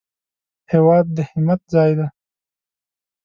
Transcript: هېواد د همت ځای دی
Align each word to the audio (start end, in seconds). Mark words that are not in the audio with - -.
هېواد 0.71 1.05
د 1.15 1.17
همت 1.31 1.61
ځای 1.73 1.91
دی 1.97 2.07